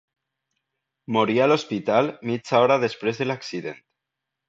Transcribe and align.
Morí 1.17 1.37
a 1.45 1.49
l'hospital, 1.51 2.11
mitja 2.33 2.65
hora 2.65 2.81
després 2.89 3.25
de 3.25 3.33
l'accident. 3.33 3.83